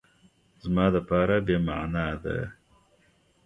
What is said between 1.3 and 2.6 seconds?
بی معنا ده